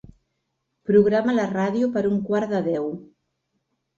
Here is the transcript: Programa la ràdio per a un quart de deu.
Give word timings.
Programa 0.91 1.35
la 1.39 1.43
ràdio 1.51 1.91
per 1.97 2.03
a 2.07 2.11
un 2.13 2.17
quart 2.29 2.53
de 2.55 2.61
deu. 2.71 2.91